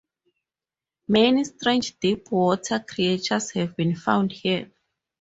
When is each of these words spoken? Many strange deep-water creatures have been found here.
Many 1.07 1.43
strange 1.43 1.99
deep-water 1.99 2.79
creatures 2.89 3.51
have 3.51 3.77
been 3.77 3.95
found 3.95 4.31
here. 4.31 4.71